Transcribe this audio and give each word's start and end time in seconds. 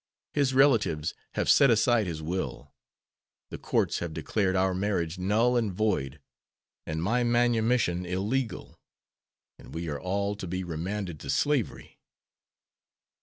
His 0.33 0.55
relatives 0.55 1.13
have 1.35 1.47
set 1.47 1.69
aside 1.69 2.07
his 2.07 2.23
will. 2.23 2.73
The 3.51 3.59
courts 3.59 3.99
have 3.99 4.15
declared 4.15 4.55
our 4.55 4.73
marriage 4.73 5.19
null 5.19 5.55
and 5.55 5.71
void 5.71 6.19
and 6.87 7.03
my 7.03 7.23
manumission 7.23 8.03
illegal, 8.07 8.79
and 9.59 9.75
we 9.75 9.87
are 9.89 9.99
all 10.01 10.33
to 10.37 10.47
be 10.47 10.63
remanded 10.63 11.19
to 11.19 11.29
slavery." 11.29 11.99